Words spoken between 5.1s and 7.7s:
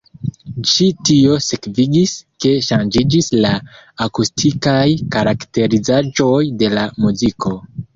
karakterizaĵoj de la muziko.